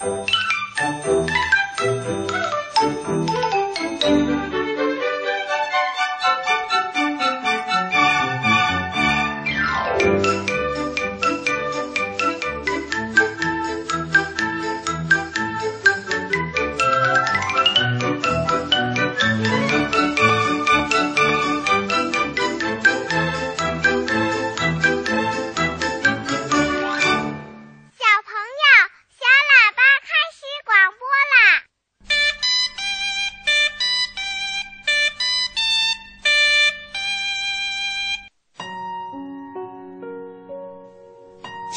[0.00, 0.28] Thank
[1.06, 1.07] you.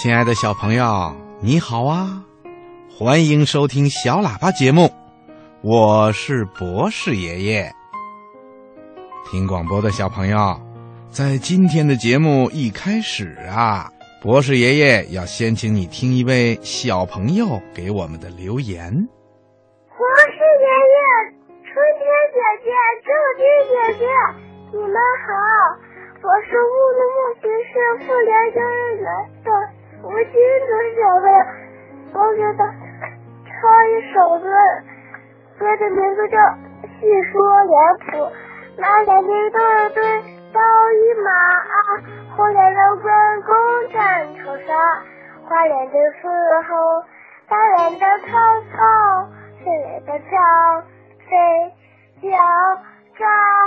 [0.01, 2.25] 亲爱的小朋友，你好啊！
[2.89, 4.89] 欢迎收听小喇叭节目，
[5.61, 7.71] 我是博士爷爷。
[9.29, 10.59] 听广播的小朋友，
[11.11, 13.91] 在今天的节目一开始啊，
[14.23, 18.89] 博士爷爷要先请你听一位小朋友给我们的留言。
[18.89, 20.97] 博士爷爷、
[21.61, 22.73] 春天姐姐、
[23.05, 24.05] 秋天姐姐，
[24.73, 25.77] 你们好！
[26.23, 27.73] 我是乌鲁木齐市
[28.05, 29.05] 妇联幼儿园
[29.43, 29.49] 的
[30.03, 31.37] 吴金竹小朋友，
[32.13, 32.65] 我给他
[33.45, 33.53] 唱
[33.87, 34.49] 一首歌，
[35.59, 36.37] 歌的名字叫
[36.99, 38.17] 《细说脸谱》。
[38.77, 40.01] 那年的对对
[40.51, 40.59] 倒
[40.91, 41.29] 一马，
[42.35, 43.53] 红脸的关公
[43.93, 44.69] 战长沙，
[45.47, 46.23] 花脸的伺
[46.67, 47.03] 候，
[47.47, 48.31] 白脸的曹
[48.71, 49.29] 操，
[49.63, 50.83] 黑脸的张
[51.29, 51.31] 飞
[52.23, 52.37] 叫
[53.19, 53.60] 喳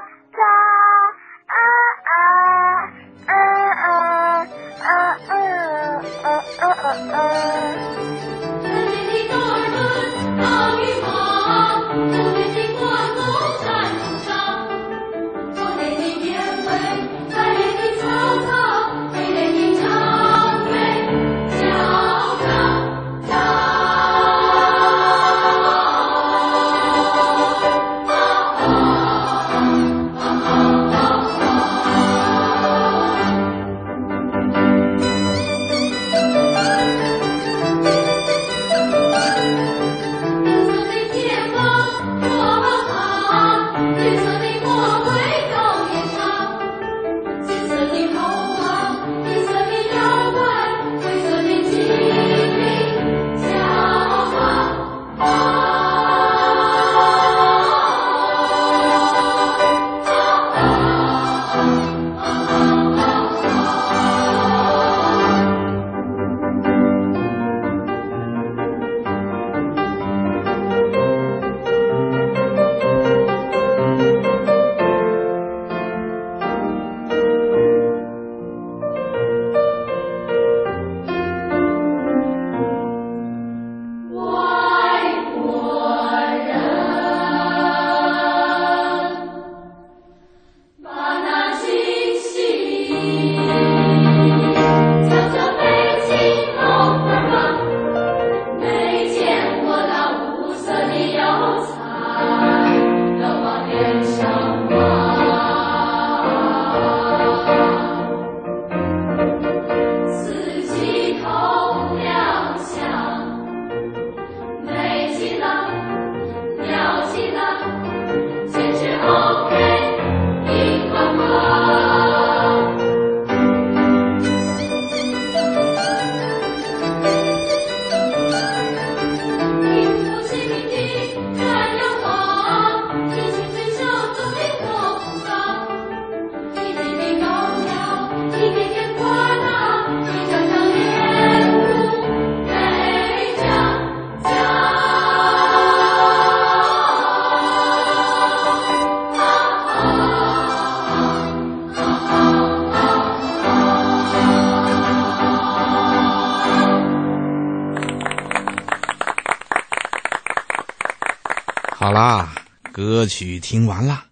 [163.04, 164.06] 歌曲听完了，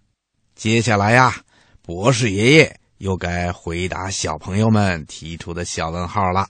[0.53, 1.41] 接下来呀，
[1.81, 6.47] 博士爷爷又该回答小朋友们提出的小问号了。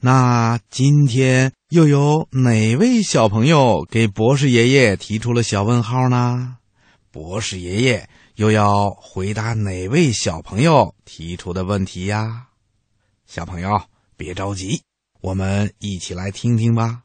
[0.00, 6.56] 那今天又有哪位小朋友给博士爷爷提出了小问号呢？
[7.12, 12.48] 博士爷爷又要回答哪位小朋友提出的问题呀？
[13.28, 13.80] 小朋友
[14.16, 14.82] 别着急，
[15.20, 17.04] 我们一起来听听吧。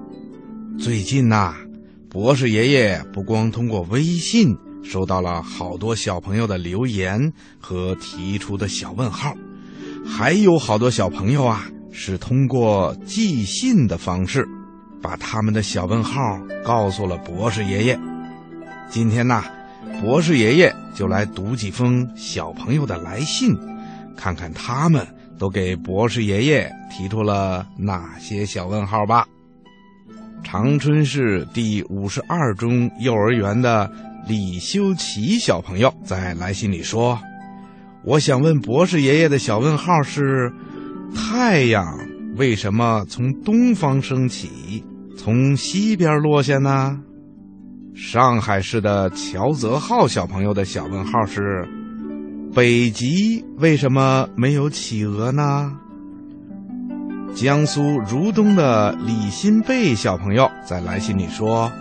[0.79, 1.55] 最近呐，
[2.09, 9.35] 博士爷爷不光通过微信收到了好多小朋友的留言和提出的小问号，
[10.05, 14.47] 还有好多小朋友啊是通过寄信的方式，
[15.01, 16.19] 把他们的小问号
[16.63, 17.99] 告诉了博士爷爷。
[18.89, 19.43] 今天呐，
[20.01, 23.55] 博士爷爷就来读几封小朋友的来信，
[24.17, 25.05] 看看他们。
[25.39, 29.25] 都给博士爷爷提出了哪些小问号吧？
[30.43, 33.89] 长春市第五十二中幼儿园的
[34.27, 37.19] 李修齐小朋友在来信里说
[38.03, 40.51] ：“我想问博士爷爷的小问号是：
[41.15, 41.83] 太阳
[42.35, 44.83] 为什么从东方升起，
[45.17, 46.99] 从西边落下呢？”
[47.95, 51.67] 上海市的乔泽浩小朋友的小问号是。
[52.53, 55.71] 北极为什么没有企鹅呢？
[57.33, 61.71] 江苏如东的李新贝小朋友在来信里说：“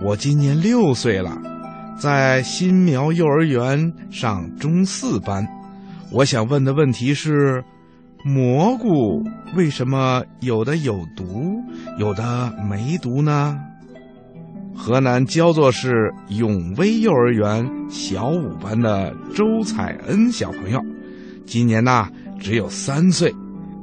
[0.00, 1.36] 我今年六岁了，
[1.98, 5.46] 在新苗幼儿园上中四班。
[6.10, 7.62] 我想问的问题是：
[8.24, 9.22] 蘑菇
[9.54, 11.60] 为什么有的有毒，
[11.98, 13.58] 有的没毒呢？”
[14.74, 20.80] 河南焦作市永威幼儿园小五班的周彩恩小朋友，
[21.44, 22.08] 今年呐
[22.38, 23.34] 只有三岁，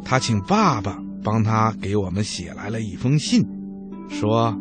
[0.06, 3.44] 他请爸爸帮他给我们写来了一封信，
[4.10, 4.58] 说：“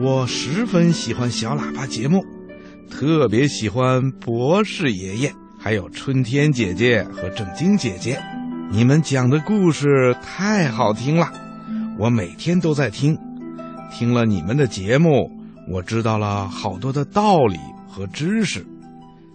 [0.00, 2.24] 我十分喜欢小喇叭节目，
[2.90, 8.20] 特别喜欢博士爷爷，还有春天姐姐和正经姐姐，
[8.70, 11.32] 你们讲的故事太好听了，
[11.98, 13.16] 我每天都在听。”
[13.94, 15.30] 听了你们的节目，
[15.68, 18.64] 我知道了好多的道理和知识。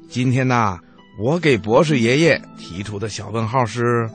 [0.10, 0.80] 今天呢，
[1.22, 4.10] 我给博士爷爷提出的小问号是：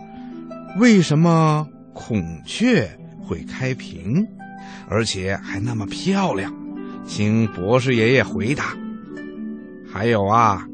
[0.79, 2.89] 为什么孔雀
[3.21, 4.27] 会开屏，
[4.89, 6.53] 而且还那么漂亮？
[7.07, 8.75] 请博士爷爷回答。
[9.93, 10.67] 还有啊，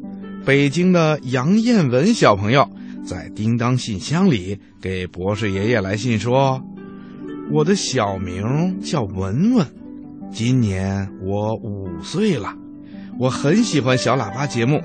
[0.44, 2.70] 北京的杨艳文小朋友
[3.04, 6.62] 在叮当信箱里给博士爷爷来信说。
[7.50, 9.66] 我的小名叫文文，
[10.30, 12.54] 今年我五岁了。
[13.18, 14.80] 我很喜欢小喇叭节目，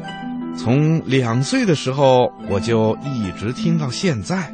[0.57, 4.51] 从两岁的时候我就一直听到现在。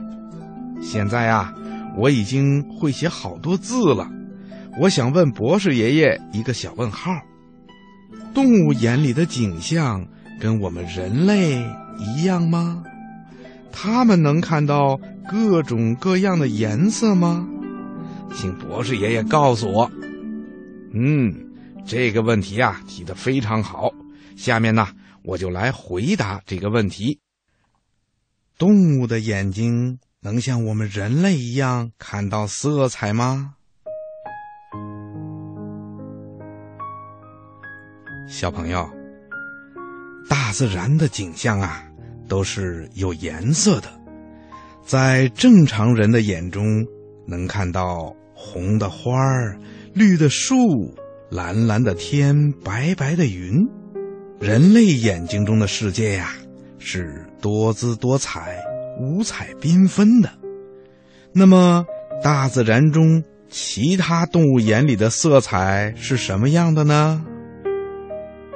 [0.81, 1.53] 现在啊，
[1.97, 4.09] 我已经会写好多字了。
[4.79, 7.11] 我想问博士爷爷一个小问号：
[8.33, 10.05] 动物眼里的景象
[10.39, 11.61] 跟我们人类
[11.97, 12.83] 一样吗？
[13.71, 14.99] 他们能看到
[15.29, 17.47] 各种各样的颜色吗？
[18.33, 19.91] 请博士爷爷告诉我。
[20.93, 21.33] 嗯，
[21.85, 23.91] 这个问题啊提的非常好。
[24.35, 24.87] 下面呢，
[25.23, 27.19] 我就来回答这个问题。
[28.57, 33.55] 动物的眼睛能像我们人类一样看到色彩吗？
[38.27, 38.89] 小朋友，
[40.27, 41.83] 大自然的景象啊，
[42.27, 43.87] 都是有颜色的，
[44.85, 46.63] 在正常人的眼中
[47.27, 48.15] 能看到。
[48.41, 49.59] 红的花儿，
[49.93, 50.55] 绿的树，
[51.29, 53.67] 蓝蓝的天，白白的云。
[54.39, 56.31] 人类眼睛中的世界呀，
[56.77, 58.57] 是多姿多彩、
[58.99, 60.29] 五彩缤纷的。
[61.31, 61.85] 那么，
[62.21, 67.25] 大自然中其他动物眼里的色彩是什么样的呢？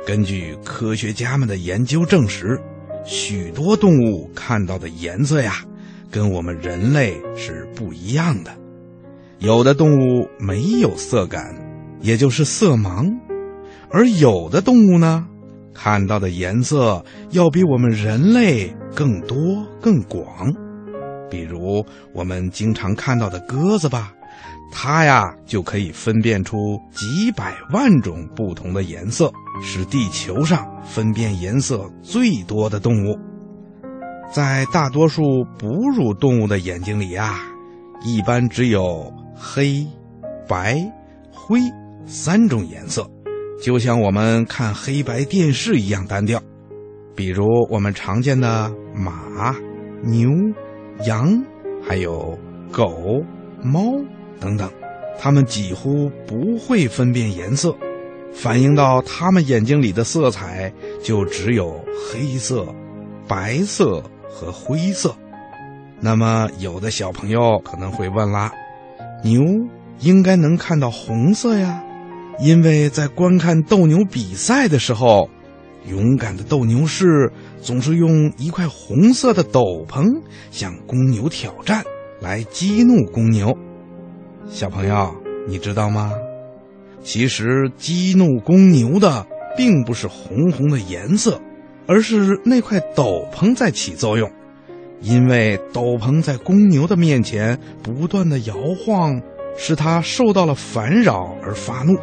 [0.06, 2.60] 根据科学家们的研究证实，
[3.06, 5.64] 许多动物看到的颜色呀，
[6.12, 8.52] 跟我们人类是不一样的。
[9.40, 11.56] 有的动物没有色感，
[12.02, 13.10] 也就是色盲，
[13.90, 15.26] 而有的动物呢，
[15.74, 19.38] 看到的颜色要比我们人类更多
[19.82, 20.54] 更广。
[21.30, 24.14] 比如我们经常看到的鸽子吧，
[24.72, 33.18] 它呀就可以分辨出几百万种不同的颜色，是地球上分辨颜色最多的动物。
[34.32, 35.22] 在大多数
[35.58, 37.40] 哺乳动物的眼睛里呀，
[38.04, 39.12] 一般只有。
[39.36, 39.86] 黑、
[40.48, 40.80] 白、
[41.32, 41.60] 灰
[42.06, 43.10] 三种颜色，
[43.64, 46.38] 就像我们看黑白电视一样单调。
[47.16, 49.56] 比如我们常见的马、
[50.02, 50.30] 牛、
[51.06, 51.42] 羊，
[51.82, 52.38] 还有
[52.74, 53.24] 狗、
[53.62, 53.94] 猫
[54.38, 54.70] 等等，
[55.18, 57.74] 它们几乎不会分辨颜色，
[58.34, 60.70] 反映到它们眼睛里的色彩
[61.02, 61.80] 就只有
[62.12, 62.68] 黑色、
[63.30, 65.16] 白色和灰色。
[66.02, 68.52] 那么，有的小朋友可能会问啦。
[69.24, 69.42] 牛
[70.02, 71.82] 应该能看到红色呀，
[72.40, 75.30] 因为在观看斗牛比赛的时候，
[75.90, 80.22] 勇敢的斗牛士总是用一块红色的斗篷
[80.52, 81.84] 向公牛挑战，
[82.20, 83.58] 来激怒公牛。
[84.50, 85.14] 小朋友，
[85.48, 86.12] 你知道吗？
[87.02, 89.26] 其实激怒公牛的
[89.58, 91.40] 并不是红红的颜色，
[91.86, 94.32] 而是那块斗篷在起作用。
[95.02, 99.22] 因为斗篷在公牛的面前不断的摇晃，
[99.58, 101.98] 使它受到了烦扰而发怒。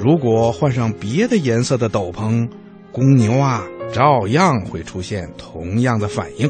[0.00, 2.48] 如果换上别的颜色的斗篷，
[2.92, 6.48] 公牛啊照样会出现同样的反应。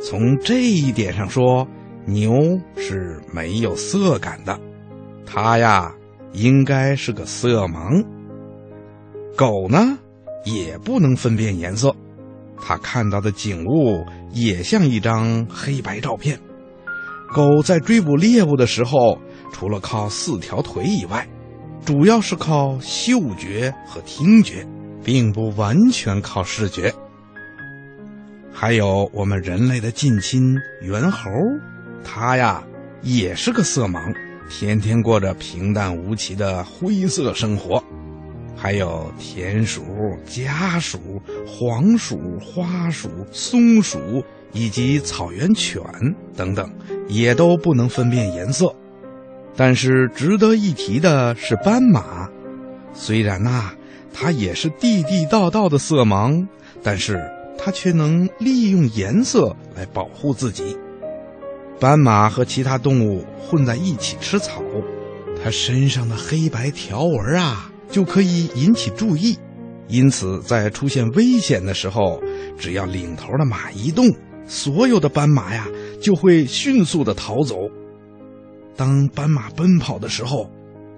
[0.00, 1.66] 从这一点上说，
[2.06, 2.32] 牛
[2.76, 4.58] 是没有色感的，
[5.26, 5.92] 它呀
[6.32, 8.02] 应该是个色盲。
[9.36, 9.98] 狗呢，
[10.44, 11.94] 也不能分辨颜色。
[12.60, 16.38] 它看到的景物也像一张黑白照片。
[17.34, 19.18] 狗在追捕猎物的时候，
[19.52, 21.28] 除了靠四条腿以外，
[21.88, 24.66] 主要是靠嗅觉和听觉，
[25.02, 26.92] 并不完全靠视觉。
[28.52, 31.30] 还有我们人类的近亲猿猴，
[32.04, 32.62] 它呀
[33.00, 34.14] 也是个色盲，
[34.50, 37.82] 天天过着平淡无奇的灰色生活。
[38.54, 39.82] 还有田鼠、
[40.26, 40.98] 家鼠、
[41.46, 45.80] 黄鼠、花鼠、松鼠以及草原犬
[46.36, 46.70] 等等，
[47.08, 48.74] 也都不能分辨颜色。
[49.58, 52.28] 但是值得一提的是斑马，
[52.94, 53.72] 虽然呐，
[54.14, 56.46] 它也是地地道道的色盲，
[56.80, 60.78] 但是它却能利用颜色来保护自己。
[61.80, 64.62] 斑马和其他动物混在一起吃草，
[65.42, 67.68] 它身上的黑白条纹啊。
[67.90, 69.36] 就可以引起注意，
[69.88, 72.22] 因此在出现危险的时候，
[72.56, 74.06] 只要领头的马一动，
[74.46, 75.66] 所有的斑马呀
[76.00, 77.67] 就会迅速的逃走。
[78.78, 80.50] 当斑马奔跑的时候，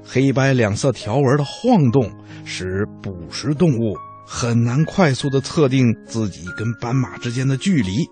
[0.04, 2.08] 黑白两色条纹的晃动
[2.44, 8.06] 使捕食动物很难快速的测定自己跟斑马之间的距离，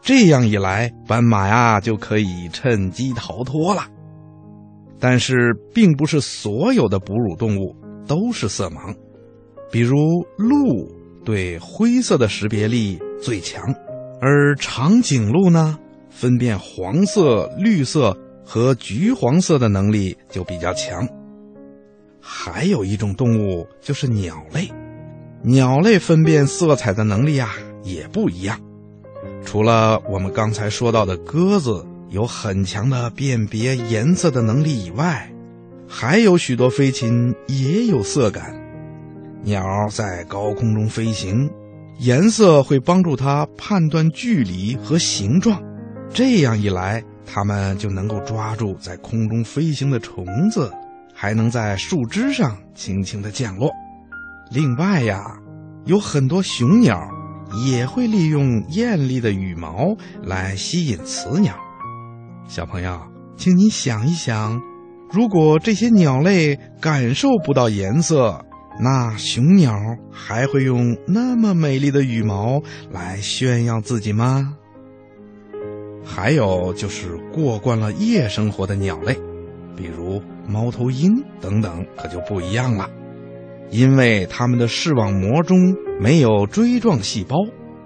[0.00, 3.82] 这样一来，斑马呀就可以趁机逃脱了。
[5.00, 7.74] 但是，并不是所有的哺乳动物。
[8.06, 8.94] 都是色盲，
[9.72, 9.96] 比如
[10.36, 10.86] 鹿
[11.24, 13.74] 对灰色的识别力最强，
[14.20, 15.78] 而长颈鹿呢，
[16.10, 21.08] 分辨黄色、绿色和橘黄色的能力就比较强。
[22.20, 24.70] 还有一种动物就是鸟类，
[25.42, 27.50] 鸟类分辨色彩的能力啊
[27.82, 28.58] 也不一样。
[29.44, 35.30] 除了我们刚才说到的鸽子有很强的辨别颜色的能力以外，
[35.86, 38.54] 还有许多飞禽也有色感，
[39.42, 41.50] 鸟在高空中飞行，
[41.98, 45.62] 颜色会帮助它判断距离和形状，
[46.10, 50.70] 这样一来，它们就能够抓住在空中飞行的虫子，
[51.14, 53.70] 还能在树枝上轻轻的降落。
[54.50, 55.24] 另外呀，
[55.84, 57.00] 有很多雄鸟
[57.66, 61.54] 也会利用艳丽的羽毛来吸引雌鸟。
[62.46, 63.00] 小朋友，
[63.36, 64.60] 请你想一想。
[65.10, 68.44] 如果这些鸟类感受不到颜色，
[68.80, 69.72] 那雄鸟
[70.10, 74.56] 还会用那么美丽的羽毛来炫耀自己吗？
[76.14, 79.18] 还有就是过惯了夜生活的鸟类，
[79.76, 82.88] 比如猫头鹰等等，可就不一样了，
[83.70, 85.58] 因为它们的视网膜中
[85.98, 87.36] 没有锥状细胞，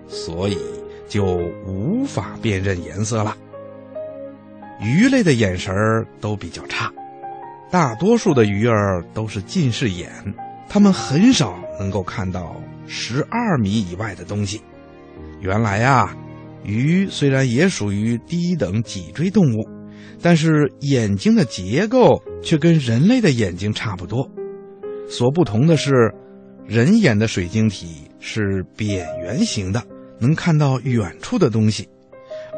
[0.07, 0.59] 所以
[1.09, 1.25] 就
[1.67, 3.35] 无法辨认颜色了。
[4.79, 6.93] 鱼类的眼神儿都比较差。
[7.71, 10.13] 大多数的鱼儿都是近视眼，
[10.69, 12.55] 它们很少能够看到
[12.87, 14.61] 十二米以外的东西。
[15.41, 16.15] 原来呀，
[16.65, 19.69] 鱼虽然也属于低等脊椎动物，
[20.21, 24.31] 但是眼睛的结构却跟人类的眼睛差不多。
[25.09, 26.13] 所不同的是，
[26.67, 29.83] 人眼的水晶体是扁圆形的，
[30.19, 31.85] 能看到远处的东西；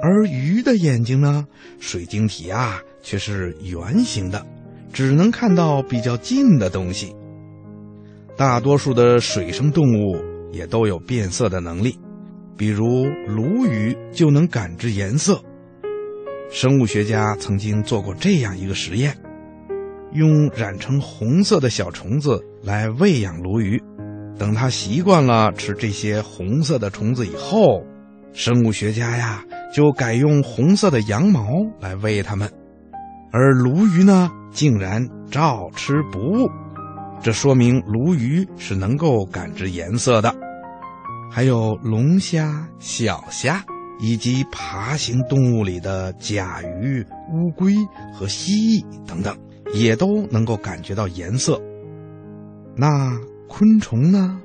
[0.02, 1.46] 而鱼的眼睛呢，
[1.78, 4.44] 水晶体啊却是圆形的。
[4.92, 7.14] 只能看到比较近的东西。
[8.36, 11.96] 大多数的水生动物也都有变色的能力，
[12.60, 15.42] 比如鲈鱼就能感知颜色。
[16.50, 19.16] 生物学家曾经做过这样一个实验：
[20.12, 23.82] 用染成红色的小虫子来喂养鲈鱼，
[24.38, 27.82] 等它习惯了吃这些红色的虫子以后，
[28.34, 31.48] 生物学家呀就改用红色的羊毛
[31.80, 32.46] 来喂它们，
[33.32, 34.30] 而鲈鱼呢？
[34.52, 36.50] 竟然照吃不误，
[37.22, 40.34] 这说明鲈鱼是能够感知颜色的。
[41.30, 43.64] 还有龙虾、小虾
[44.00, 47.74] 以及爬行动物里的甲鱼、乌龟
[48.12, 49.34] 和蜥蜴等等，
[49.72, 51.60] 也都能够感觉到颜色。
[52.76, 54.40] 那昆虫呢？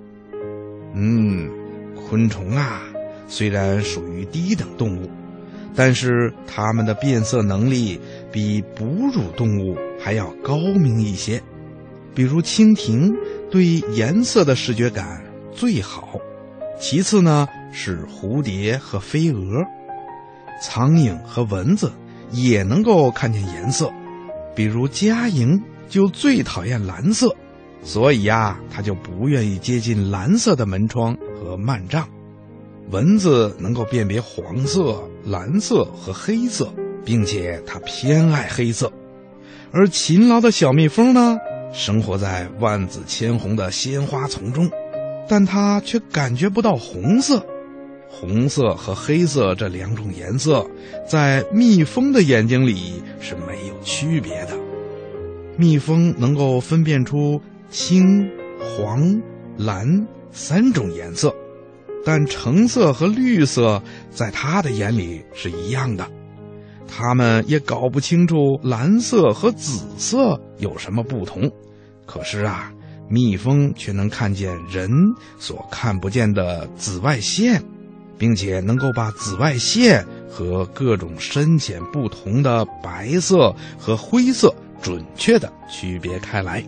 [0.94, 1.50] 嗯，
[1.96, 2.82] 昆虫啊，
[3.28, 5.10] 虽然属于低等动物，
[5.74, 8.00] 但是它们的变色能力
[8.32, 11.42] 比哺乳动物还要高明一些。
[12.14, 13.14] 比如蜻蜓
[13.50, 16.18] 对颜色的视觉感最好，
[16.80, 19.64] 其次呢是蝴蝶和飞蛾，
[20.62, 21.92] 苍蝇和蚊子
[22.32, 23.92] 也能够看见颜色，
[24.56, 27.36] 比如家蝇就最讨厌蓝色。
[27.84, 32.08] 所以呀，他就不愿意接近蓝色的门窗和幔帐。
[32.92, 38.92] 蚊子能够辨别黄色、蓝色和黑色，并且它偏爱黑色。
[39.72, 41.38] 而勤劳的小蜜蜂呢，
[41.74, 44.70] 生活在万紫千红的鲜花丛中，
[45.28, 47.46] 但它却感觉不到红色。
[48.10, 50.66] 红色和黑色这两种颜色，
[51.08, 54.58] 在蜜蜂的眼睛里是没有区别的。
[55.58, 57.42] 蜜蜂能够分辨出。
[57.72, 58.30] 青、
[58.60, 59.22] 黄、
[59.58, 61.34] 蓝三种颜色，
[62.06, 66.08] 但橙色和绿色在他的眼里是一样的。
[66.88, 71.52] 他们也搞不清楚蓝色和紫色有什么不同。
[72.06, 72.72] 可是啊，
[73.08, 74.90] 蜜蜂却能看见人
[75.38, 77.64] 所看不见的紫外线，
[78.18, 86.64] 并且能够把紫外线和各种深浅不同的白色和灰色准确的区别开来。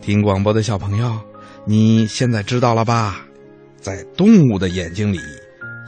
[0.00, 1.18] 听广播的小朋友，
[1.64, 3.22] 你现在知道了吧？
[3.78, 5.18] 在动物的眼睛里，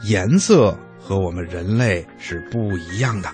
[0.05, 3.29] 颜色和我们人类是不一样的。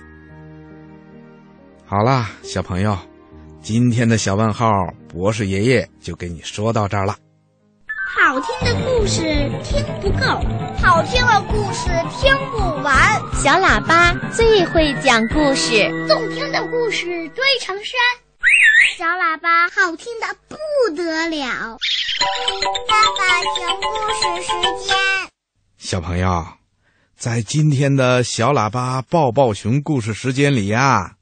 [1.84, 2.96] 好啦，小朋友，
[3.66, 4.70] 今天的小问号
[5.08, 7.16] 博士爷爷就给你说到这儿了。
[8.16, 9.22] 好听的故事
[9.64, 10.24] 听不够，
[10.80, 12.94] 好听的故事听不完。
[13.34, 17.98] 小喇叭最会讲故事，动听的故事堆成山。
[18.96, 20.56] 小喇叭好听的不
[20.94, 21.76] 得了，
[22.86, 24.96] 爸爸讲故事时间。
[25.76, 26.46] 小朋友，
[27.16, 31.16] 在今天的小喇叭抱抱熊故事时间里呀，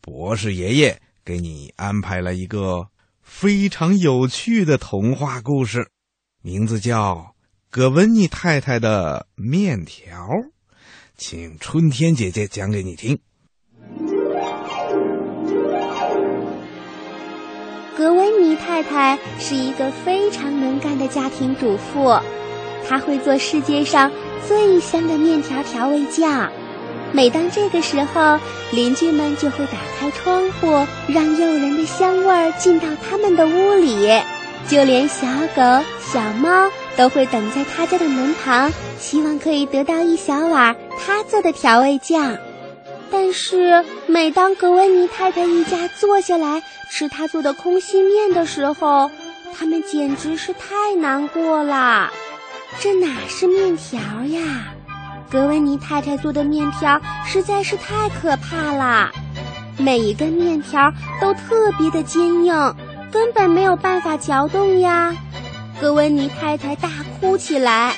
[0.00, 2.88] 博士爷爷给你安排了一个
[3.22, 5.88] 非常有趣的童话故事，
[6.42, 7.14] 名字叫
[7.70, 10.26] 《葛温妮太太的面条》，
[11.16, 13.18] 请春天姐姐讲给你听。
[17.96, 22.20] 格温妮太太是一个非常能干的家庭主妇，
[22.86, 24.12] 她会做世界上
[24.46, 26.52] 最香的面条调味酱。
[27.14, 28.40] 每当这个时候，
[28.72, 34.20] 邻居们就会打开窗户，让诱人的香味儿进到他们的屋里。
[34.68, 42.36] 就连小狗、小猫都会等在他家的门旁，希望可以得到一小碗他做的调味酱。
[43.12, 49.12] 但是，每当格温妮太太一家坐下来吃他做的空心面的时候，
[49.56, 52.10] 他们简直是太难过了。
[52.80, 54.73] 这哪是面条呀？
[55.30, 59.10] 格温妮太太做的面条实在是太可怕了，
[59.78, 62.74] 每一根面条都特别的坚硬，
[63.10, 65.14] 根本没有办法嚼动呀。
[65.80, 67.94] 格温妮太太大哭起来，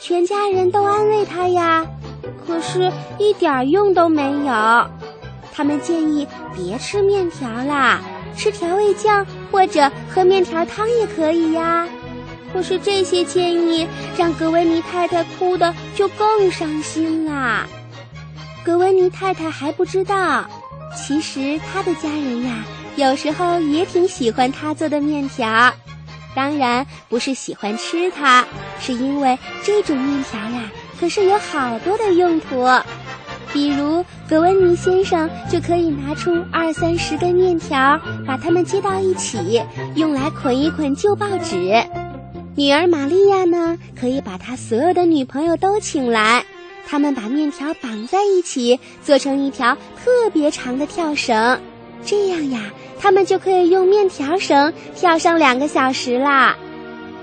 [0.00, 1.86] 全家人都安慰她呀。
[2.46, 4.90] 可是，一点用都没有。
[5.52, 8.00] 他们建议别吃面条啦，
[8.36, 11.86] 吃调味酱或者喝面条汤也可以呀。
[12.52, 13.86] 可是这些建议
[14.16, 17.66] 让格温妮太太哭的就更伤心啦。
[18.64, 20.44] 格温妮太太还不知道，
[20.96, 22.64] 其实她的家人呀，
[22.96, 25.72] 有时候也挺喜欢她做的面条。
[26.34, 28.44] 当然不是喜欢吃它，
[28.80, 30.70] 是因为这种面条呀。
[31.00, 32.68] 可是有好多的用途，
[33.52, 39.62] 比如格温尼先生就可以拿出二三十根面条，把它们接到一起，
[39.94, 41.82] 用来捆一捆旧报纸。
[42.60, 46.44] 女儿玛利亚呢，可以把她所有的女朋友都请来，
[46.86, 51.58] 他们把面条绑在一起，做成一条特别长的跳绳，
[52.04, 52.60] 这样呀，
[53.00, 56.54] 他们就可以用面条绳跳上两个小时啦。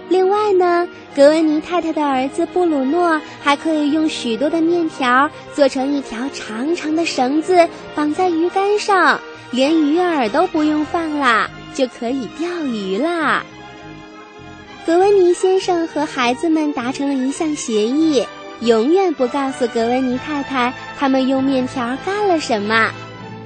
[0.09, 0.87] 另外呢。
[1.15, 9.19] 格温妮太太的儿子布鲁诺还可以用许多的面条做成一条长长的绳子，绑在鱼竿上，
[9.49, 13.43] 连鱼饵都不用放啦，就可以钓鱼啦。
[14.87, 18.25] 格温尼先生和孩子们达成了一项协议，
[18.61, 22.89] 永远不告诉格温尼太太他们用面条干了什么。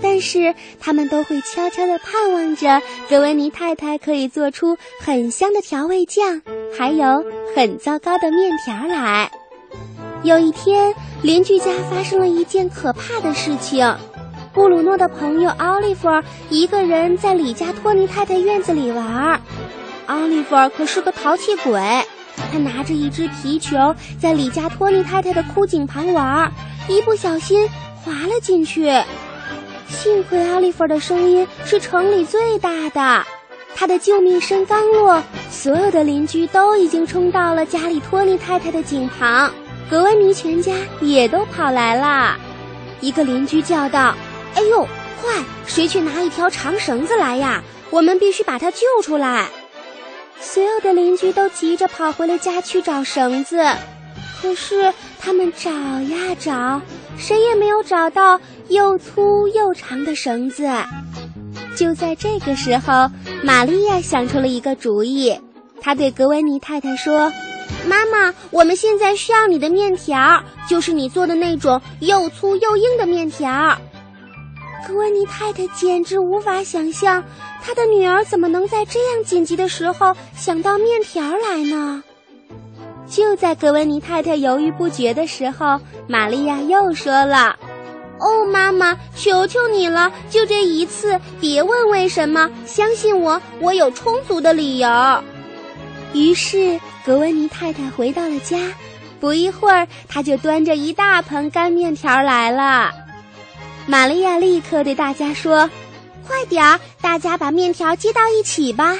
[0.03, 6.43] 但是他们都会悄悄地盼望着格温尼太太可以做出很香的调味酱，
[6.77, 7.25] 还有
[7.55, 9.31] 很糟糕的面条来。
[10.21, 13.95] 有一天，邻居家发生了一件可怕的事情。
[14.53, 16.07] 布鲁诺的朋友奥利弗
[16.49, 19.41] 一个人在李家托尼太太院子里玩。
[20.11, 21.81] 奥利弗可是个淘气鬼，
[22.51, 26.51] 他拿着一只皮球在李家托尼太太的枯井旁玩，
[26.89, 27.65] 一不小心
[28.03, 28.91] 滑了进去。
[29.87, 33.25] 幸亏奥利弗的声音是城里最大的，
[33.73, 39.49] 他的救命声刚落，所有的邻居都已经冲到了家里托尼太太的井旁，
[39.89, 42.37] 格温妮全家也都跑来了。
[42.99, 44.13] 一个邻居叫道
[44.55, 44.85] ：“哎呦，
[45.21, 45.31] 快，
[45.65, 47.63] 谁去拿一条长绳子来呀？
[47.89, 49.47] 我们必须把他救出来！”
[50.41, 53.63] 所有的邻居都急着跑回了家去找绳子，
[54.41, 56.81] 可是他们找呀找，
[57.17, 58.39] 谁也没有找到。
[58.69, 60.65] 又粗又长的绳子。
[61.75, 63.11] 就在这个时候，
[63.43, 65.37] 玛利亚想出了一个主意。
[65.81, 67.33] 她对格温妮太太说
[67.85, 73.77] ：“妈妈，我们现在需要你的面条，就是你做的那种又粗又硬的面条。”
[74.87, 77.23] 格温妮太太简直无法想象，
[77.61, 82.03] 她的女儿怎么能在这样紧急的时候想到面条来呢？
[83.07, 87.55] 就在格温妮太太犹豫不决的时候，玛利亚又说了。
[88.19, 94.87] 哦，妈妈，求求你了，就这一次，别问为什么，相信我，我有充足的理由。
[96.13, 98.57] 于是，格温妮太太回到了家，
[99.19, 102.91] 不一会儿，她就端着一大盆干面条来了。
[103.87, 105.69] 玛利亚立刻对大家说
[106.27, 108.97] ：“快点儿，大家把面条接到一起吧。”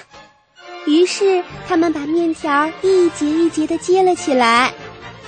[0.86, 4.74] 于是，他们把面条一节一节的接了起来。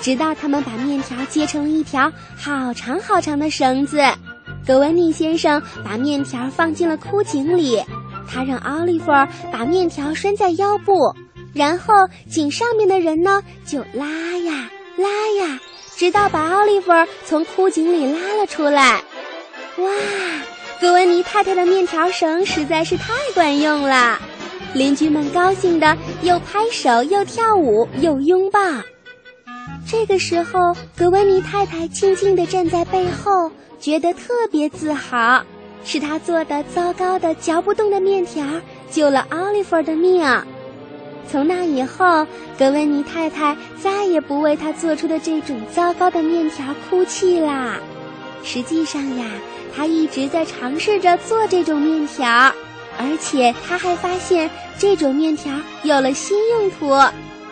[0.02, 4.02] 直到他们把面条接成了一条好长好长的绳子，
[4.68, 7.82] 格温妮先生把面条放进了枯井里，
[8.28, 9.06] 他让奥利弗
[9.50, 11.16] 把面条拴在腰部，
[11.54, 11.94] 然后
[12.30, 15.08] 井上面的人呢就拉呀拉
[15.39, 15.60] 呀，
[15.96, 16.92] 直到把奥利弗
[17.26, 19.02] 从枯井里拉了出来。
[19.78, 19.90] 哇，
[20.80, 24.20] 格温妮太太的面条绳实在是太管用了，
[24.74, 28.60] 邻居们高兴的又拍手又跳舞又拥抱。
[29.90, 35.44] 这个时候，格温妮太太静静地站在背后，觉得特别自豪，
[35.84, 38.46] 是她做的糟糕的嚼不动的面条
[38.92, 40.24] 救了奥利弗的命。
[41.32, 42.28] 从那以后，
[42.60, 47.80] 格温妮太太再也不为她做出的这种糟糕的面条哭泣啦。
[48.44, 49.26] 实际上呀，
[49.76, 52.54] 他一直在尝试着做这种面条，
[52.98, 55.52] 而且他还发现这种面条
[55.84, 56.94] 有了新用途。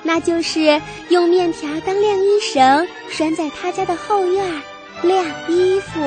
[0.04, 4.62] 那就是用面条当晾衣绳，拴在他家的后院
[5.04, 6.02] 晾衣服。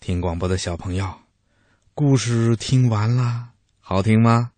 [0.00, 1.08] 听广播的小朋友，
[1.94, 4.50] 故事听完啦，好听吗？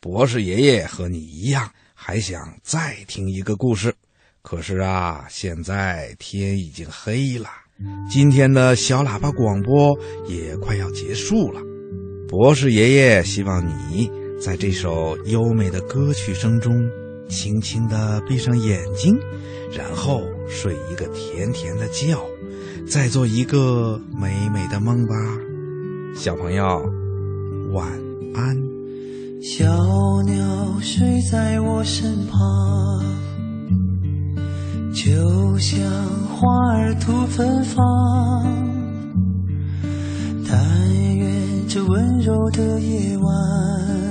[0.00, 3.92] 博士爷爷和你一样，还想再听一个故事，
[4.42, 7.48] 可是啊，现在天已经黑了。
[8.08, 11.60] 今天的小喇叭广播也快要结束了，
[12.28, 14.08] 博士爷爷希望你
[14.40, 16.72] 在这首优美的歌曲声中，
[17.28, 19.18] 轻轻的闭上眼睛，
[19.76, 22.16] 然后睡一个甜甜的觉，
[22.86, 25.14] 再做一个美美的梦吧，
[26.14, 26.64] 小朋友，
[27.72, 27.88] 晚
[28.34, 28.67] 安。
[29.40, 29.64] 小
[30.22, 32.38] 鸟睡在我身旁。
[34.92, 35.80] 就像
[36.26, 37.76] 花儿吐芬芳，
[40.50, 44.07] 但愿这温柔的夜晚。